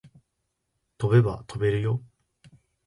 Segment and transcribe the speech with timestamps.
[0.97, 2.01] 飛べば飛べるよ